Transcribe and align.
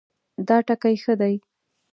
دا 0.47 0.57
ټکی 0.67 0.95
ښه 1.03 1.13
دی 1.21 1.35